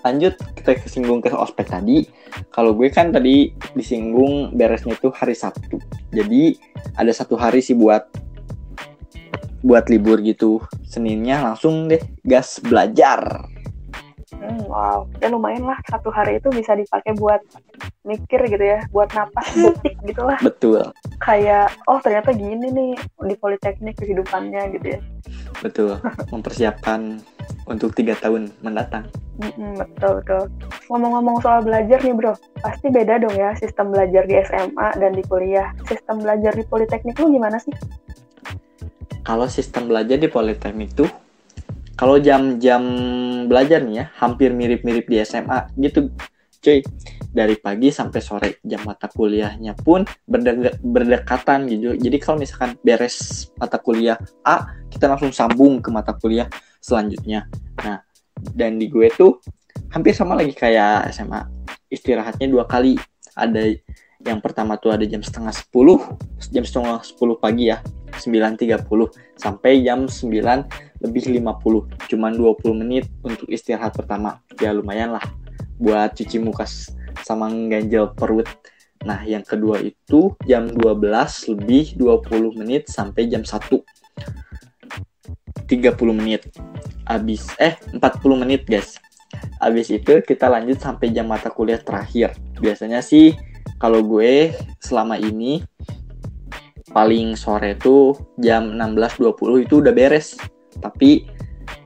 lanjut 0.00 0.32
kita 0.56 0.80
kesinggung 0.80 1.20
ke 1.20 1.28
ospek 1.28 1.68
tadi. 1.68 2.08
Kalau 2.48 2.72
gue 2.72 2.88
kan 2.88 3.12
tadi 3.12 3.52
disinggung 3.76 4.56
beresnya 4.56 4.96
itu 4.96 5.12
hari 5.12 5.36
Sabtu. 5.36 5.76
Jadi 6.08 6.56
ada 6.96 7.12
satu 7.12 7.36
hari 7.36 7.60
sih 7.60 7.76
buat 7.76 8.08
buat 9.60 9.92
libur 9.92 10.24
gitu. 10.24 10.64
Seninnya 10.88 11.52
langsung 11.52 11.92
deh 11.92 12.00
gas 12.24 12.64
belajar. 12.64 13.44
Hmm, 14.32 14.64
wow, 14.72 15.04
ya 15.20 15.28
lumayan 15.28 15.68
lah 15.68 15.76
satu 15.84 16.08
hari 16.08 16.40
itu 16.40 16.48
bisa 16.48 16.72
dipakai 16.72 17.12
buat 17.20 17.44
mikir 18.04 18.40
gitu 18.46 18.60
ya, 18.60 18.84
buat 18.92 19.08
napas 19.16 19.48
detik 19.56 19.96
gitu 20.04 20.22
lah. 20.22 20.36
Betul, 20.44 20.92
Kayak 21.18 21.72
oh 21.88 21.98
ternyata 22.04 22.36
gini 22.36 22.68
nih 22.68 22.92
di 23.00 23.34
politeknik 23.40 23.96
kehidupannya 23.96 24.76
gitu 24.76 24.86
ya. 24.96 25.00
betul. 25.64 25.96
Mempersiapkan 26.32 27.18
untuk 27.64 27.96
tiga 27.96 28.12
tahun 28.20 28.52
mendatang. 28.60 29.08
Mm-mm, 29.40 29.80
betul 29.80 30.20
betul. 30.22 30.42
Ngomong-ngomong 30.92 31.42
soal 31.42 31.64
belajar 31.64 31.98
nih 32.04 32.14
bro, 32.14 32.36
pasti 32.60 32.92
beda 32.92 33.18
dong 33.18 33.34
ya 33.34 33.56
sistem 33.58 33.90
belajar 33.90 34.22
di 34.28 34.34
SMA 34.46 34.88
dan 35.00 35.12
di 35.16 35.24
kuliah. 35.26 35.72
Sistem 35.88 36.20
belajar 36.22 36.52
di 36.54 36.62
politeknik 36.68 37.16
lu 37.18 37.32
gimana 37.34 37.58
sih? 37.58 37.72
Kalau 39.24 39.48
sistem 39.48 39.88
belajar 39.88 40.20
di 40.20 40.28
Politeknik 40.28 40.92
tuh, 40.92 41.08
kalau 41.96 42.20
jam-jam 42.20 42.84
belajar 43.48 43.80
nih 43.80 44.04
ya, 44.04 44.06
hampir 44.20 44.52
mirip-mirip 44.52 45.08
di 45.08 45.16
SMA 45.24 45.64
gitu, 45.80 46.12
cuy. 46.64 46.80
Dari 47.34 47.58
pagi 47.58 47.90
sampai 47.90 48.20
sore 48.22 48.50
jam 48.62 48.80
mata 48.86 49.10
kuliahnya 49.10 49.74
pun 49.76 50.06
berdega- 50.24 50.78
berdekatan 50.80 51.66
gitu. 51.68 51.92
Jadi 51.98 52.16
kalau 52.22 52.40
misalkan 52.40 52.78
beres 52.80 53.50
mata 53.58 53.76
kuliah 53.76 54.16
A, 54.46 54.72
kita 54.88 55.10
langsung 55.10 55.34
sambung 55.34 55.82
ke 55.82 55.90
mata 55.92 56.14
kuliah 56.16 56.48
selanjutnya. 56.78 57.50
Nah, 57.82 58.00
dan 58.54 58.78
di 58.78 58.86
gue 58.86 59.10
tuh 59.12 59.42
hampir 59.90 60.14
sama 60.14 60.38
lagi 60.38 60.54
kayak 60.54 61.10
SMA. 61.12 61.42
Istirahatnya 61.90 62.46
dua 62.48 62.64
kali. 62.64 62.96
Ada 63.34 63.74
yang 64.24 64.38
pertama 64.38 64.78
tuh 64.78 64.94
ada 64.94 65.02
jam 65.04 65.20
setengah 65.20 65.52
10, 65.52 65.74
jam 66.54 66.64
setengah 66.64 67.02
10 67.02 67.34
pagi 67.34 67.74
ya. 67.74 67.82
9.30 68.14 68.86
sampai 69.34 69.82
jam 69.82 70.06
9 70.06 70.30
lebih 71.02 71.22
50 71.34 72.08
cuman 72.14 72.32
20 72.32 72.80
menit 72.80 73.10
untuk 73.26 73.50
istirahat 73.50 73.90
pertama 73.90 74.38
ya 74.62 74.70
lumayan 74.70 75.18
lah 75.18 75.24
buat 75.78 76.14
cuci 76.14 76.38
muka 76.42 76.66
sama 77.22 77.50
ganjel 77.70 78.10
perut. 78.14 78.46
Nah 79.04 79.20
yang 79.24 79.44
kedua 79.44 79.80
itu 79.84 80.32
jam 80.48 80.70
12 80.70 81.52
lebih 81.52 81.98
20 82.00 82.60
menit 82.60 82.88
sampai 82.88 83.28
jam 83.28 83.44
1 83.44 83.82
30 85.64 85.94
menit. 86.12 86.48
Habis 87.04 87.52
eh 87.60 87.76
40 87.92 88.42
menit 88.42 88.64
guys. 88.64 89.00
Habis 89.58 89.90
itu 89.90 90.20
kita 90.22 90.46
lanjut 90.46 90.78
sampai 90.78 91.10
jam 91.10 91.28
mata 91.28 91.50
kuliah 91.50 91.80
terakhir. 91.80 92.36
Biasanya 92.60 93.02
sih 93.04 93.34
kalau 93.80 94.04
gue 94.04 94.54
selama 94.80 95.18
ini 95.18 95.64
paling 96.94 97.34
sore 97.34 97.74
tuh 97.74 98.14
jam 98.38 98.76
16.20 98.76 99.66
itu 99.66 99.74
udah 99.82 99.92
beres. 99.92 100.38
Tapi 100.78 101.26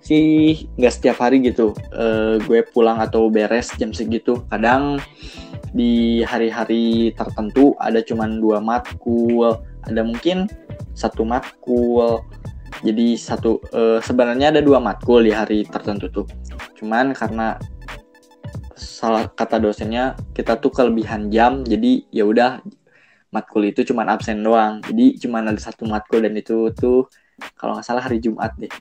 sih 0.08 0.64
nggak 0.80 0.94
setiap 0.96 1.20
hari 1.20 1.44
gitu. 1.44 1.76
Eh, 1.92 2.40
gue 2.48 2.64
pulang 2.72 2.96
atau 2.96 3.28
beres 3.28 3.76
jam 3.76 3.92
segitu. 3.92 4.40
Kadang 4.48 4.96
di 5.76 6.24
hari-hari 6.24 7.12
tertentu 7.12 7.76
ada 7.76 8.00
cuman 8.00 8.40
dua 8.40 8.64
matkul 8.64 9.60
ada 9.84 10.00
mungkin 10.00 10.48
satu 10.96 11.28
matkul. 11.28 12.24
Jadi 12.80 13.20
satu 13.20 13.60
eh, 13.76 14.00
sebenarnya 14.00 14.56
ada 14.56 14.64
dua 14.64 14.80
matkul 14.80 15.28
di 15.28 15.32
hari 15.36 15.68
tertentu 15.68 16.08
tuh. 16.08 16.26
Cuman 16.80 17.12
karena 17.12 17.60
salah 18.78 19.28
kata 19.28 19.60
dosennya 19.60 20.16
kita 20.32 20.56
tuh 20.58 20.70
kelebihan 20.70 21.30
jam 21.30 21.62
jadi 21.66 22.06
ya 22.14 22.24
udah 22.26 22.62
matkul 23.28 23.60
itu 23.68 23.84
cuman 23.84 24.08
absen 24.16 24.40
doang. 24.40 24.80
Jadi 24.88 25.20
cuman 25.20 25.52
ada 25.52 25.60
satu 25.60 25.84
matkul 25.84 26.24
dan 26.24 26.32
itu 26.32 26.72
tuh 26.72 27.12
kalau 27.60 27.76
nggak 27.76 27.86
salah 27.86 28.02
hari 28.02 28.18
Jumat 28.24 28.56
deh 28.56 28.72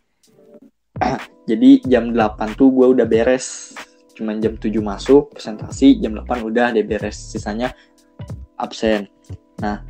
jadi 1.49 1.69
jam 1.85 2.13
8 2.13 2.57
tuh 2.57 2.69
gue 2.73 2.87
udah 2.97 3.05
beres. 3.05 3.77
Cuman 4.17 4.41
jam 4.41 4.57
7 4.57 4.73
masuk 4.81 5.37
presentasi 5.37 6.01
jam 6.01 6.17
8 6.17 6.47
udah 6.47 6.73
deh 6.73 6.85
beres. 6.85 7.17
Sisanya 7.17 7.73
absen. 8.57 9.05
Nah 9.61 9.81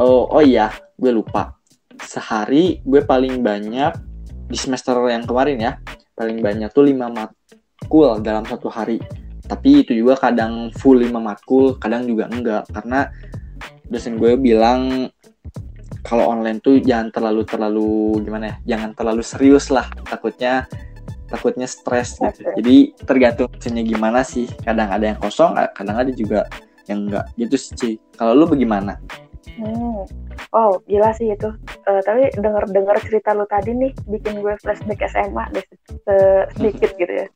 oh 0.00 0.28
oh 0.32 0.42
iya 0.42 0.72
gue 0.96 1.12
lupa. 1.12 1.56
Sehari 2.00 2.80
gue 2.82 3.04
paling 3.04 3.44
banyak 3.44 3.92
di 4.48 4.56
semester 4.56 4.96
yang 5.12 5.28
kemarin 5.28 5.58
ya 5.60 5.72
paling 6.16 6.40
banyak 6.40 6.72
tuh 6.72 6.88
5 6.88 6.96
matkul 6.96 8.18
dalam 8.24 8.42
satu 8.48 8.72
hari. 8.72 8.98
Tapi 9.48 9.86
itu 9.86 9.96
juga 9.96 10.16
kadang 10.28 10.68
full 10.76 11.00
5 11.00 11.14
matkul 11.14 11.76
kadang 11.76 12.04
juga 12.08 12.28
enggak. 12.28 12.68
Karena 12.72 13.08
dosen 13.88 14.20
gue 14.20 14.36
bilang 14.36 15.08
kalau 16.08 16.24
online 16.32 16.58
tuh 16.64 16.80
jangan 16.80 17.12
terlalu 17.12 17.44
terlalu 17.44 17.88
gimana 18.24 18.44
ya 18.48 18.56
jangan 18.74 18.96
terlalu 18.96 19.20
serius 19.20 19.68
lah 19.68 19.84
takutnya 20.08 20.64
takutnya 21.28 21.68
stres 21.68 22.16
gitu 22.16 22.48
jadi 22.56 22.76
tergantung 23.04 23.52
dosennya 23.52 23.84
gimana 23.84 24.24
sih 24.24 24.48
kadang 24.64 24.88
ada 24.88 25.12
yang 25.12 25.20
kosong 25.20 25.52
kadang 25.76 26.00
ada 26.00 26.08
juga 26.08 26.48
yang 26.88 27.04
enggak 27.04 27.28
gitu 27.36 27.56
sih 27.60 27.72
Ci. 27.76 27.90
kalau 28.16 28.32
lu 28.32 28.48
bagaimana 28.48 28.96
Hmm. 29.58 30.06
Oh 30.54 30.78
gila 30.86 31.10
sih 31.18 31.34
itu. 31.34 31.50
Eh, 31.66 32.00
tapi 32.06 32.30
denger-dengar 32.30 32.94
cerita 33.02 33.34
lu 33.34 33.42
tadi 33.50 33.74
nih 33.74 33.90
bikin 34.06 34.38
gue 34.38 34.54
flashback 34.62 35.02
SMA 35.10 35.50
deh 35.50 35.66
se- 36.06 36.46
sedikit 36.54 36.94
gitu 36.94 37.10
ya. 37.10 37.26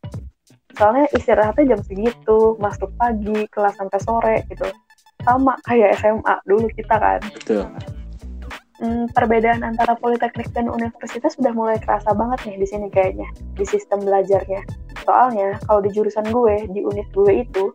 Soalnya 0.78 1.10
istirahatnya 1.10 1.74
jam 1.74 1.80
segitu, 1.82 2.54
masuk 2.62 2.94
pagi, 2.94 3.42
kelas 3.50 3.74
sampai 3.74 4.00
sore 4.06 4.36
gitu. 4.46 4.70
Sama 5.26 5.58
kayak 5.66 5.98
SMA 5.98 6.34
dulu 6.46 6.70
kita 6.70 6.94
kan. 6.94 7.18
betul 7.34 7.66
Hmm, 8.82 9.06
perbedaan 9.14 9.62
antara 9.62 9.94
politeknik 9.94 10.50
dan 10.50 10.66
universitas 10.66 11.38
sudah 11.38 11.54
mulai 11.54 11.78
kerasa 11.78 12.10
banget 12.18 12.50
nih 12.50 12.56
di 12.58 12.66
sini 12.66 12.90
kayaknya 12.90 13.30
di 13.54 13.62
sistem 13.62 14.02
belajarnya. 14.02 14.58
Soalnya 15.06 15.54
kalau 15.70 15.86
di 15.86 15.94
jurusan 15.94 16.26
gue 16.34 16.66
di 16.66 16.82
univ 16.82 17.06
gue 17.14 17.46
itu 17.46 17.70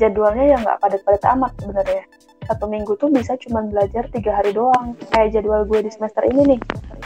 jadwalnya 0.00 0.56
ya 0.56 0.56
nggak 0.56 0.80
padat-padat 0.80 1.24
amat 1.36 1.52
sebenarnya. 1.60 2.04
satu 2.46 2.70
minggu 2.70 2.94
tuh 3.02 3.10
bisa 3.10 3.34
cuma 3.42 3.66
belajar 3.66 4.06
tiga 4.14 4.30
hari 4.38 4.54
doang 4.54 4.94
kayak 5.10 5.34
jadwal 5.34 5.66
gue 5.66 5.82
di 5.82 5.90
semester 5.90 6.22
ini 6.30 6.54
nih 6.54 6.60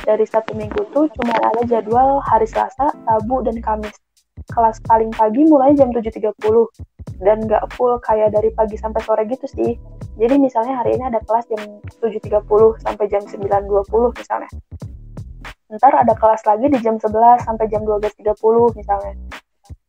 dari 0.05 0.29
satu 0.29 0.53
minggu 0.53 0.85
tuh 0.93 1.09
cuma 1.17 1.33
ada 1.33 1.65
jadwal 1.65 2.21
hari 2.21 2.45
Selasa, 2.45 2.93
Rabu, 3.09 3.41
dan 3.49 3.57
Kamis 3.65 3.97
kelas 4.53 4.77
paling 4.85 5.09
pagi 5.17 5.49
mulai 5.49 5.73
jam 5.73 5.97
7.30 5.97 6.37
dan 7.21 7.45
nggak 7.45 7.69
full 7.77 8.01
kayak 8.01 8.33
dari 8.33 8.51
pagi 8.57 8.77
sampai 8.81 9.01
sore 9.05 9.23
gitu 9.29 9.47
sih. 9.47 9.77
Jadi 10.17 10.35
misalnya 10.41 10.81
hari 10.81 10.97
ini 10.97 11.05
ada 11.09 11.21
kelas 11.25 11.47
jam 11.53 11.61
7.30 12.01 12.81
sampai 12.81 13.05
jam 13.09 13.23
9.20 13.25 14.21
misalnya. 14.21 14.51
Ntar 15.71 15.93
ada 15.95 16.15
kelas 16.17 16.43
lagi 16.49 16.67
di 16.67 16.79
jam 16.83 16.97
11 16.99 17.47
sampai 17.47 17.67
jam 17.71 17.85
12.30 17.85 18.35
misalnya. 18.75 19.15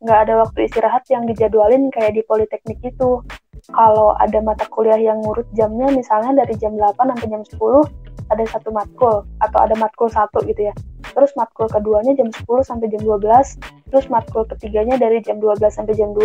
Nggak 0.04 0.20
ada 0.28 0.34
waktu 0.46 0.60
istirahat 0.70 1.04
yang 1.10 1.26
dijadwalin 1.26 1.90
kayak 1.90 2.14
di 2.20 2.22
politeknik 2.28 2.80
itu. 2.84 3.24
Kalau 3.72 4.18
ada 4.18 4.40
mata 4.42 4.66
kuliah 4.70 4.98
yang 4.98 5.22
ngurut 5.22 5.46
jamnya 5.54 5.90
misalnya 5.94 6.44
dari 6.46 6.58
jam 6.58 6.74
8 6.76 6.98
sampai 6.98 7.28
jam 7.30 7.42
10 7.46 8.32
ada 8.32 8.44
satu 8.48 8.72
matkul 8.72 9.28
atau 9.44 9.60
ada 9.60 9.76
matkul 9.76 10.08
satu 10.08 10.40
gitu 10.48 10.72
ya 10.72 10.74
terus 11.12 11.32
matkul 11.38 11.68
keduanya 11.68 12.16
jam 12.16 12.32
10 12.32 12.44
sampai 12.64 12.88
jam 12.90 13.02
12 13.04 13.92
terus 13.92 14.06
matkul 14.08 14.44
ketiganya 14.48 14.96
dari 14.96 15.20
jam 15.22 15.38
12 15.38 15.60
sampai 15.72 15.94
jam 15.94 16.12
2 16.16 16.24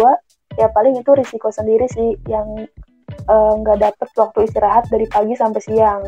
ya 0.57 0.73
paling 0.73 0.97
itu 0.97 1.11
risiko 1.13 1.53
sendiri 1.53 1.85
sih 1.93 2.17
yang 2.27 2.65
eh, 3.29 3.53
nggak 3.61 3.77
uh, 3.77 3.83
dapet 3.91 4.09
waktu 4.17 4.39
istirahat 4.49 4.89
dari 4.89 5.07
pagi 5.07 5.37
sampai 5.37 5.63
siang. 5.63 6.03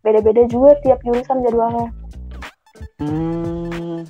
Beda-beda 0.00 0.48
juga 0.48 0.76
tiap 0.80 1.04
jurusan 1.04 1.44
jadwalnya. 1.44 1.92
Hmm, 3.00 4.08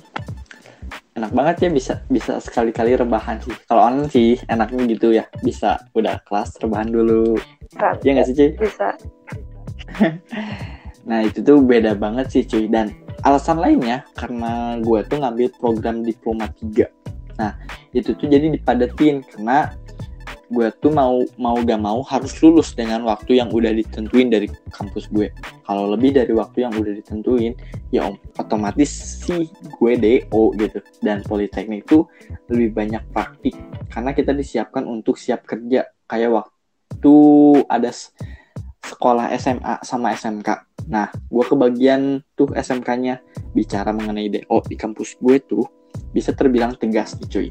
enak 1.19 1.31
banget 1.35 1.55
ya 1.67 1.69
bisa 1.69 1.93
bisa 2.07 2.39
sekali-kali 2.39 2.95
rebahan 2.95 3.43
sih. 3.43 3.55
Kalau 3.67 3.83
online 3.83 4.09
sih 4.09 4.39
enaknya 4.47 4.83
gitu 4.87 5.07
ya. 5.11 5.27
Bisa 5.43 5.79
udah 5.91 6.23
kelas 6.23 6.55
rebahan 6.63 6.89
dulu. 6.91 7.35
Kan, 7.75 7.99
ya 8.03 8.15
nggak 8.15 8.27
sih 8.31 8.35
cuy 8.35 8.49
bisa. 8.57 8.89
Nah 11.01 11.25
itu 11.25 11.41
tuh 11.41 11.65
beda 11.65 11.97
banget 11.97 12.29
sih 12.29 12.43
cuy. 12.45 12.69
Dan 12.69 12.93
alasan 13.21 13.57
lainnya 13.61 14.05
karena 14.17 14.77
gue 14.81 14.99
tuh 15.05 15.17
ngambil 15.21 15.47
program 15.57 16.01
diploma 16.01 16.49
3 16.49 17.39
nah 17.39 17.57
itu 17.91 18.15
tuh 18.15 18.27
jadi 18.27 18.51
dipadetin 18.53 19.23
karena 19.23 19.73
gue 20.51 20.67
tuh 20.83 20.91
mau 20.91 21.23
mau 21.39 21.55
gak 21.63 21.79
mau 21.79 22.03
harus 22.03 22.35
lulus 22.43 22.75
dengan 22.75 23.07
waktu 23.07 23.39
yang 23.39 23.47
udah 23.47 23.71
ditentuin 23.71 24.27
dari 24.27 24.51
kampus 24.75 25.07
gue. 25.07 25.31
Kalau 25.63 25.87
lebih 25.95 26.11
dari 26.11 26.35
waktu 26.35 26.67
yang 26.67 26.75
udah 26.75 26.91
ditentuin 26.91 27.55
ya 27.95 28.11
otomatis 28.35 28.91
sih 29.23 29.47
gue 29.47 29.91
DO 29.95 30.43
gitu. 30.59 30.83
Dan 30.99 31.23
politeknik 31.23 31.87
tuh 31.87 32.03
lebih 32.51 32.75
banyak 32.75 33.03
praktik. 33.15 33.55
Karena 33.87 34.11
kita 34.11 34.35
disiapkan 34.35 34.83
untuk 34.83 35.15
siap 35.15 35.47
kerja. 35.47 35.87
Kayak 36.11 36.43
waktu 36.43 37.15
ada 37.71 37.89
sekolah 38.91 39.31
SMA 39.39 39.79
sama 39.87 40.11
SMK 40.11 40.71
Nah, 40.89 41.11
gue 41.13 41.45
kebagian 41.45 42.23
tuh 42.33 42.49
SMK-nya 42.55 43.21
bicara 43.53 43.93
mengenai 43.93 44.31
DO 44.31 44.57
di 44.65 44.75
kampus 44.79 45.19
gue 45.21 45.37
tuh 45.43 45.65
bisa 46.15 46.33
terbilang 46.33 46.73
tegas 46.79 47.19
nih 47.19 47.27
cuy. 47.29 47.47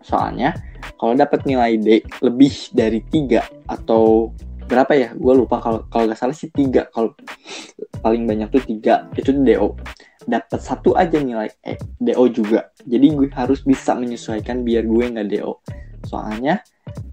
Soalnya 0.00 0.56
kalau 0.96 1.12
dapat 1.18 1.44
nilai 1.44 1.76
D 1.76 2.00
lebih 2.24 2.72
dari 2.72 3.04
tiga 3.04 3.44
atau 3.68 4.32
berapa 4.64 4.92
ya? 4.96 5.10
Gue 5.12 5.34
lupa 5.36 5.60
kalau 5.60 5.84
kalau 5.92 6.08
nggak 6.08 6.18
salah 6.18 6.36
sih 6.36 6.48
tiga. 6.54 6.88
Kalau 6.94 7.12
paling 8.00 8.24
banyak 8.24 8.48
tuh 8.48 8.62
tiga 8.64 9.10
itu 9.18 9.34
DO. 9.34 9.76
Dapat 10.28 10.60
satu 10.60 10.92
aja 10.92 11.16
nilai 11.20 11.48
E, 11.64 11.76
DO 12.00 12.24
juga. 12.32 12.72
Jadi 12.84 13.06
gue 13.16 13.28
harus 13.32 13.64
bisa 13.64 13.96
menyesuaikan 13.96 14.64
biar 14.64 14.84
gue 14.84 15.04
nggak 15.08 15.28
DO. 15.28 15.52
Soalnya 16.08 16.64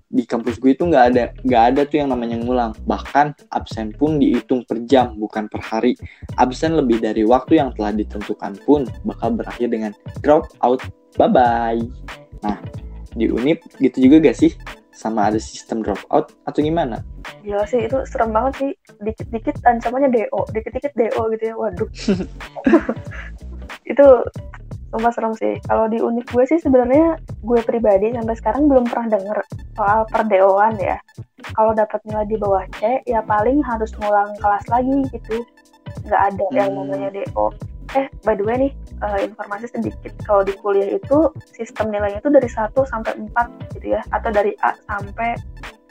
di 0.07 0.23
kampus 0.23 0.63
gue 0.63 0.71
itu 0.71 0.87
nggak 0.87 1.05
ada 1.11 1.23
nggak 1.43 1.63
ada 1.75 1.81
tuh 1.83 1.99
yang 1.99 2.09
namanya 2.15 2.39
ngulang. 2.39 2.71
Bahkan 2.87 3.51
absen 3.51 3.91
pun 3.91 4.15
dihitung 4.15 4.63
per 4.63 4.79
jam 4.87 5.19
bukan 5.19 5.51
per 5.51 5.59
hari. 5.59 5.99
Absen 6.39 6.79
lebih 6.79 7.03
dari 7.03 7.27
waktu 7.27 7.59
yang 7.59 7.75
telah 7.75 7.91
ditentukan 7.91 8.55
pun 8.63 8.87
bakal 9.03 9.35
berakhir 9.35 9.67
dengan 9.67 9.91
drop 10.23 10.47
out. 10.63 10.79
Bye 11.19 11.31
bye 11.31 11.83
nah 12.43 12.59
di 13.15 13.31
unip 13.31 13.63
gitu 13.79 14.07
juga 14.07 14.29
gak 14.29 14.37
sih? 14.37 14.51
Sama 14.95 15.27
ada 15.27 15.39
sistem 15.39 15.83
drop 15.83 15.99
out 16.11 16.31
atau 16.47 16.59
gimana? 16.63 17.03
Ya 17.43 17.63
sih 17.67 17.83
itu 17.83 17.99
serem 18.07 18.31
banget 18.31 18.53
sih. 18.59 18.71
Dikit-dikit 19.03 19.59
ancamannya 19.67 20.11
DO 20.11 20.41
dikit-dikit 20.55 20.93
DO 20.95 21.21
gitu 21.35 21.43
ya. 21.51 21.55
Waduh. 21.55 21.89
Itu 23.91 24.07
Sumpah 24.95 25.11
serem 25.11 25.35
sih. 25.35 25.59
Kalau 25.67 25.91
di 25.91 25.99
unik 25.99 26.31
gue 26.31 26.43
sih 26.47 26.55
sebenarnya 26.63 27.19
gue 27.43 27.59
pribadi 27.67 28.15
sampai 28.15 28.31
sekarang 28.39 28.71
belum 28.71 28.87
pernah 28.87 29.19
denger 29.19 29.43
soal 29.75 30.07
perdeoan 30.07 30.79
ya. 30.79 30.95
Kalau 31.51 31.75
dapat 31.75 31.99
nilai 32.07 32.23
di 32.23 32.39
bawah 32.39 32.63
C, 32.79 33.03
ya 33.03 33.19
paling 33.19 33.59
harus 33.59 33.91
ngulang 33.99 34.31
kelas 34.39 34.63
lagi 34.71 35.03
gitu. 35.11 35.43
Nggak 36.07 36.21
ada 36.31 36.45
hmm. 36.47 36.55
yang 36.55 36.71
namanya 36.79 37.09
DO. 37.11 37.51
Eh, 37.99 38.07
by 38.23 38.39
the 38.39 38.47
way 38.47 38.55
nih, 38.55 38.71
uh, 39.03 39.19
informasi 39.19 39.67
sedikit. 39.67 40.15
Kalau 40.23 40.47
di 40.47 40.55
kuliah 40.63 40.95
itu 40.95 41.27
sistem 41.43 41.91
nilainya 41.91 42.23
itu 42.23 42.31
dari 42.31 42.47
1 42.47 42.71
sampai 42.71 43.19
4 43.19 43.75
gitu 43.75 43.99
ya. 43.99 44.01
Atau 44.15 44.31
dari 44.31 44.55
A 44.63 44.79
sampai 44.87 45.35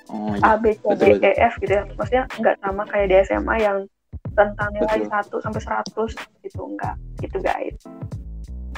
oh, 0.08 0.32
iya. 0.32 0.56
A, 0.56 0.56
B, 0.56 0.72
C, 0.80 0.84
D, 0.96 1.20
E, 1.20 1.30
F 1.44 1.60
gitu 1.60 1.76
ya. 1.76 1.84
Maksudnya 1.92 2.24
nggak 2.40 2.56
sama 2.64 2.88
kayak 2.88 3.12
di 3.12 3.16
SMA 3.28 3.56
yang 3.60 3.84
tentang 4.32 4.72
nilai 4.72 5.04
betul. 5.04 5.44
1 5.44 5.44
sampai 5.44 5.60
100 6.08 6.48
gitu. 6.48 6.60
Enggak, 6.72 6.96
gitu 7.20 7.36
guys. 7.44 7.76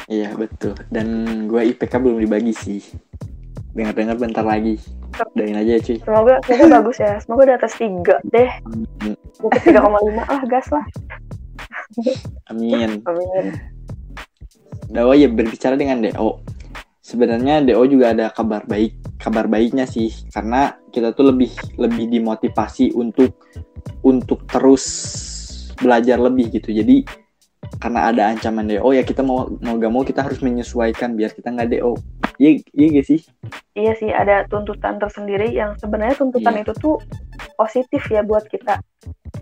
Iya 0.06 0.38
betul. 0.38 0.78
Dan 0.86 1.06
gue 1.50 1.74
IPK 1.74 1.98
belum 1.98 2.18
dibagi 2.22 2.54
sih. 2.54 2.82
Dengar-dengar 3.74 4.16
bentar 4.16 4.46
lagi. 4.46 4.78
Doain 5.34 5.58
aja 5.58 5.76
ya 5.76 5.80
cuy. 5.82 5.98
Semoga, 6.00 6.34
semoga 6.46 6.66
bagus 6.80 6.96
ya. 7.02 7.12
Semoga 7.18 7.42
di 7.44 7.54
atas 7.58 7.72
tiga 7.74 8.16
deh. 8.30 8.50
Mungkin 9.42 9.60
tiga 9.66 9.80
koma 9.82 9.98
lima 10.06 10.22
lah 10.30 10.42
gas 10.46 10.68
lah. 10.70 10.86
Amin. 12.50 13.02
Amin. 13.02 13.46
Oh 14.94 15.16
ya 15.16 15.26
berbicara 15.26 15.74
dengan 15.74 15.98
DO. 15.98 16.40
Sebenarnya 17.02 17.62
DO 17.66 17.82
juga 17.90 18.14
ada 18.14 18.30
kabar 18.30 18.62
baik. 18.66 19.18
Kabar 19.18 19.50
baiknya 19.50 19.90
sih 19.90 20.12
karena 20.30 20.78
kita 20.94 21.10
tuh 21.10 21.34
lebih 21.34 21.50
lebih 21.80 22.06
dimotivasi 22.06 22.94
untuk 22.94 23.42
untuk 24.06 24.46
terus 24.46 24.84
belajar 25.82 26.22
lebih 26.22 26.54
gitu. 26.54 26.70
Jadi 26.70 27.25
karena 27.76 28.08
ada 28.08 28.22
ancaman 28.32 28.66
DO 28.66 28.88
ya 28.94 29.02
kita 29.04 29.20
mau 29.20 29.46
mau 29.60 29.76
gak 29.76 29.92
mau 29.92 30.02
kita 30.02 30.24
harus 30.24 30.40
menyesuaikan 30.40 31.14
biar 31.14 31.30
kita 31.34 31.52
nggak 31.52 31.76
DO 31.76 31.92
iya 32.40 32.60
iya 32.72 32.86
gak 33.00 33.06
sih? 33.06 33.20
Iya 33.76 33.92
sih 33.96 34.10
ada 34.12 34.44
tuntutan 34.48 34.96
tersendiri 35.00 35.52
yang 35.52 35.76
sebenarnya 35.76 36.16
tuntutan 36.16 36.56
iya. 36.56 36.62
itu 36.64 36.72
tuh 36.76 36.96
positif 37.56 38.02
ya 38.12 38.20
buat 38.24 38.44
kita. 38.48 38.80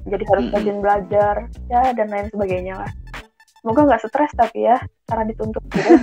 Jadi 0.06 0.22
harus 0.30 0.46
rajin 0.50 0.62
mm 0.62 0.70
-hmm. 0.70 0.82
belajar 0.82 1.34
ya 1.70 1.82
dan 1.94 2.06
lain 2.10 2.28
sebagainya 2.30 2.74
lah. 2.78 2.90
Semoga 3.62 3.80
nggak 3.88 4.02
stres 4.06 4.32
tapi 4.36 4.66
ya 4.66 4.76
karena 5.10 5.24
dituntut 5.30 5.64
gitu. 5.72 5.94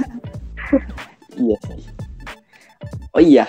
iya 1.48 1.58
sih. 1.68 1.84
Oh 3.16 3.24
iya 3.24 3.46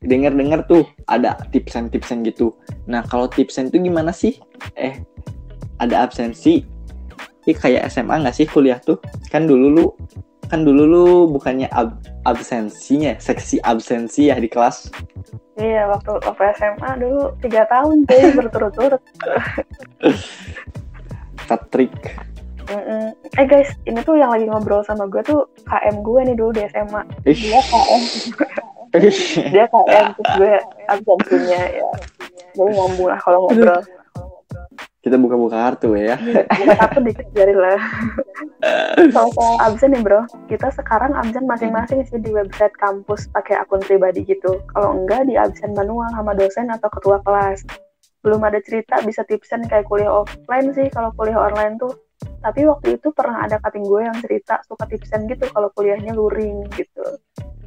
dengar-dengar 0.00 0.64
tuh 0.64 0.88
ada 1.04 1.36
tipsen-tipsen 1.52 2.24
gitu. 2.24 2.56
Nah 2.88 3.04
kalau 3.04 3.28
tipsen 3.28 3.68
tuh 3.68 3.80
gimana 3.80 4.12
sih? 4.12 4.40
Eh 4.76 5.04
ada 5.80 6.04
absensi 6.04 6.64
ini 7.46 7.52
kayak 7.56 7.88
SMA 7.88 8.20
nggak 8.20 8.36
sih 8.36 8.46
kuliah 8.48 8.76
tuh? 8.80 9.00
Kan 9.32 9.48
dulu 9.48 9.66
lu 9.72 9.86
kan 10.50 10.66
dulu 10.66 10.82
lu 10.82 11.06
bukannya 11.30 11.70
ab 11.70 12.02
absensinya, 12.26 13.14
seksi 13.22 13.62
absensi 13.62 14.28
ya 14.28 14.36
di 14.36 14.50
kelas. 14.50 14.90
Iya, 15.54 15.86
waktu 15.86 16.18
waktu 16.26 16.42
SMA 16.58 16.90
dulu 16.98 17.38
tiga 17.38 17.70
tahun 17.70 18.02
tuh 18.10 18.18
berturut-turut. 18.38 19.02
Katrik. 21.46 21.94
Mm 22.66 22.82
-mm. 22.82 23.04
Eh 23.38 23.46
guys, 23.46 23.70
ini 23.86 24.02
tuh 24.02 24.18
yang 24.18 24.34
lagi 24.34 24.46
ngobrol 24.46 24.82
sama 24.82 25.06
gue 25.06 25.22
tuh 25.22 25.46
KM 25.66 26.02
gue 26.02 26.20
nih 26.26 26.36
dulu 26.38 26.50
di 26.50 26.62
SMA. 26.70 27.02
Dia 27.26 27.60
KM. 27.70 28.02
Dia 29.54 29.64
KM 29.70 30.06
terus 30.18 30.30
gue 30.34 30.54
absensinya 30.90 31.60
ya. 31.78 31.88
Jadi 32.58 32.70
ngomong 32.74 33.06
lah 33.06 33.18
kalau 33.22 33.46
ngobrol 33.46 33.78
kita 35.00 35.16
buka-buka 35.16 35.56
kartu 35.56 35.96
ya. 35.96 36.20
Buka 36.20 36.74
kartu 36.76 37.00
dikit 37.00 37.28
jari 37.32 37.56
lah. 37.56 37.80
Soal 39.16 39.56
absen 39.64 39.96
nih 39.96 40.04
bro, 40.04 40.28
kita 40.44 40.68
sekarang 40.76 41.16
absen 41.16 41.48
masing-masing 41.48 42.04
sih 42.04 42.20
di 42.20 42.28
website 42.28 42.76
kampus 42.76 43.24
pakai 43.32 43.56
akun 43.56 43.80
pribadi 43.80 44.28
gitu. 44.28 44.60
Kalau 44.76 45.00
enggak 45.00 45.24
di 45.24 45.40
absen 45.40 45.72
manual 45.72 46.12
sama 46.12 46.36
dosen 46.36 46.68
atau 46.68 46.92
ketua 46.92 47.16
kelas. 47.24 47.64
Belum 48.20 48.44
ada 48.44 48.60
cerita 48.60 49.00
bisa 49.00 49.24
tipsen 49.24 49.64
kayak 49.64 49.88
kuliah 49.88 50.12
offline 50.12 50.76
sih 50.76 50.92
kalau 50.92 51.08
kuliah 51.16 51.40
online 51.40 51.80
tuh. 51.80 51.96
Tapi 52.44 52.68
waktu 52.68 53.00
itu 53.00 53.08
pernah 53.16 53.48
ada 53.48 53.56
kating 53.56 53.88
gue 53.88 54.04
yang 54.04 54.16
cerita 54.20 54.60
suka 54.68 54.84
tipsen 54.84 55.24
gitu 55.24 55.48
kalau 55.48 55.72
kuliahnya 55.72 56.12
luring 56.12 56.68
gitu. 56.76 57.16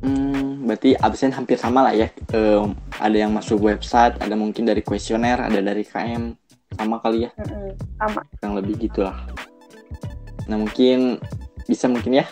Hmm, 0.06 0.69
berarti 0.69 0.93
absen 0.93 1.34
hampir 1.34 1.58
sama 1.58 1.89
lah 1.89 1.98
ya. 1.98 2.13
Um, 2.36 2.78
ada 3.02 3.17
yang 3.17 3.34
masuk 3.34 3.58
website, 3.65 4.22
ada 4.22 4.38
mungkin 4.38 4.69
dari 4.69 4.86
kuesioner, 4.86 5.41
ada 5.41 5.58
dari 5.58 5.82
KM 5.82 6.42
sama 6.77 6.97
kali 7.01 7.27
ya. 7.27 7.31
Mm-hmm. 7.39 7.71
sama. 7.99 8.21
Yang 8.41 8.53
lebih 8.62 8.73
gitulah. 8.89 9.17
Nah 10.47 10.57
mungkin 10.59 11.21
bisa 11.65 11.86
mungkin 11.88 12.23
ya. 12.23 12.25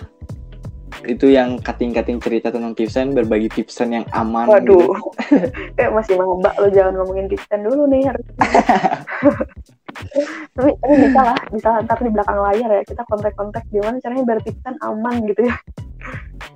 Itu 1.02 1.34
yang 1.34 1.58
kating-kating 1.58 2.22
cerita 2.22 2.54
tentang 2.54 2.78
tipsen 2.78 3.18
berbagi 3.18 3.50
tipsen 3.50 3.90
yang 3.90 4.06
aman 4.14 4.46
waduh. 4.46 4.78
gitu. 4.78 4.94
kayak 5.78 5.92
masih 5.98 6.14
maba 6.20 6.54
lo 6.62 6.70
jangan 6.70 6.94
ngomongin 7.02 7.26
tipsen 7.26 7.66
dulu 7.66 7.90
nih 7.90 8.06
harus. 8.10 8.28
Tapi 10.56 10.72
tapi 10.80 10.96
bisa 11.04 11.20
lah 11.20 11.38
bisa 11.52 11.70
ntar 11.84 12.00
di 12.00 12.12
belakang 12.12 12.40
layar 12.40 12.70
ya 12.80 12.84
kita 12.88 13.04
kontak-kontak 13.08 13.64
gimana 13.70 14.00
caranya 14.00 14.24
biar 14.24 14.40
tipsen 14.40 14.76
aman 14.80 15.16
gitu 15.28 15.42
ya 15.46 15.56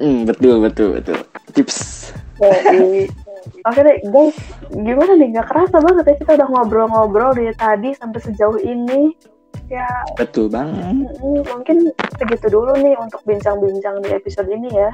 hmm, 0.02 0.20
betul 0.28 0.56
betul 0.64 0.88
betul 0.98 1.20
tips 1.54 2.12
Jadi, 2.36 3.08
Oke 3.66 3.80
deh 3.80 3.98
guys, 4.12 4.36
gimana 4.74 5.16
nih? 5.16 5.40
Gak 5.40 5.48
kerasa 5.48 5.78
banget 5.80 6.04
ya 6.04 6.16
kita 6.20 6.32
udah 6.36 6.48
ngobrol-ngobrol 6.52 7.32
dari 7.32 7.56
tadi 7.56 7.90
sampai 7.96 8.20
sejauh 8.20 8.60
ini. 8.60 9.16
Ya. 9.72 9.88
Betul 10.20 10.52
banget. 10.52 11.16
Mungkin 11.24 11.96
segitu 12.20 12.48
dulu 12.52 12.76
nih 12.76 12.98
untuk 13.00 13.24
bincang-bincang 13.24 14.04
di 14.04 14.10
episode 14.12 14.50
ini 14.52 14.70
ya. 14.74 14.92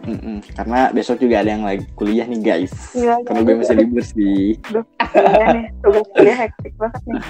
Mm-mm, 0.00 0.40
karena 0.56 0.88
besok 0.90 1.20
juga 1.20 1.44
ada 1.44 1.52
yang 1.52 1.64
lagi 1.64 1.84
kuliah 1.92 2.24
nih 2.24 2.40
guys. 2.40 2.72
Iya. 2.96 3.20
Karena 3.24 3.40
gue 3.44 3.54
masih 3.60 3.76
libur 3.76 4.04
sih. 4.04 4.56
Duh, 4.72 4.84
iya 5.14 5.44
nih, 5.54 5.64
tugas 5.84 6.06
kuliah 6.16 6.38
hektik 6.48 6.74
banget 6.80 7.02
nih. 7.04 7.20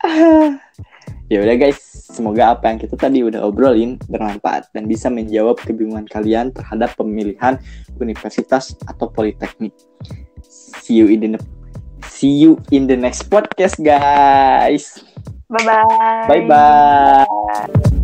ya 1.30 1.38
udah 1.46 1.56
guys, 1.56 1.78
semoga 2.10 2.58
apa 2.58 2.74
yang 2.74 2.78
kita 2.82 2.98
tadi 2.98 3.22
udah 3.22 3.46
obrolin 3.46 3.96
bermanfaat 4.10 4.74
dan 4.74 4.90
bisa 4.90 5.06
menjawab 5.06 5.62
kebingungan 5.62 6.10
kalian 6.10 6.50
terhadap 6.50 6.98
pemilihan 6.98 7.56
universitas 8.02 8.74
atau 8.90 9.06
politeknik. 9.06 9.72
See 10.42 10.98
you 10.98 11.06
in 11.06 11.22
the 11.22 11.40
see 12.10 12.34
you 12.34 12.58
in 12.74 12.90
the 12.90 12.98
next 12.98 13.30
podcast 13.30 13.78
guys. 13.78 15.06
Bye 15.46 15.62
bye. 15.62 16.26
Bye 16.26 16.44
bye. 16.50 17.99